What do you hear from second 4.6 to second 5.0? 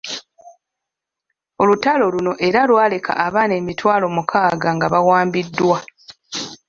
nga